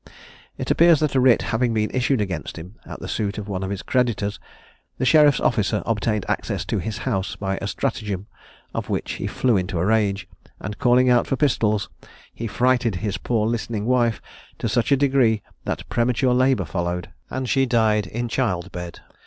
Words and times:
It 0.57 0.71
appears 0.71 0.99
that 0.99 1.13
a 1.13 1.19
writ 1.19 1.43
having 1.53 1.75
been 1.75 1.91
issued 1.91 2.21
against 2.21 2.57
him 2.57 2.73
at 2.87 2.99
the 3.01 3.07
suit 3.07 3.37
of 3.37 3.47
one 3.47 3.61
of 3.61 3.69
his 3.69 3.83
creditors, 3.83 4.39
the 4.97 5.05
sheriff's 5.05 5.39
officer 5.39 5.83
obtained 5.85 6.25
access 6.27 6.65
to 6.65 6.79
his 6.79 6.97
house 7.05 7.35
by 7.35 7.59
a 7.61 7.67
stratagem, 7.67 8.25
on 8.73 8.81
which 8.85 9.11
he 9.17 9.27
flew 9.27 9.57
into 9.57 9.77
a 9.77 9.85
rage, 9.85 10.27
and 10.59 10.79
calling 10.79 11.07
out 11.11 11.27
for 11.27 11.35
pistols, 11.35 11.87
he 12.33 12.47
frighted 12.47 12.95
his 12.95 13.19
poor 13.19 13.45
listening 13.45 13.85
wife 13.85 14.19
to 14.57 14.67
such 14.67 14.91
a 14.91 14.97
degree 14.97 15.43
that 15.65 15.87
premature 15.87 16.33
labour 16.33 16.65
followed, 16.65 17.11
and 17.29 17.47
she 17.47 17.67
died 17.67 18.07
in 18.07 18.27
childbed. 18.27 19.01